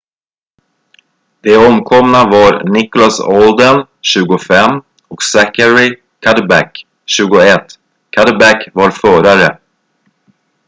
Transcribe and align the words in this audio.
de 1.43 1.53
omkomna 1.69 2.21
var 2.31 2.53
nicholas 2.63 3.19
alden 3.19 3.87
25 4.01 4.81
och 5.07 5.23
zachary 5.23 5.99
cuddeback 6.19 6.85
21 7.05 7.65
cuddeback 8.15 8.69
var 8.73 8.91
förare 8.91 9.59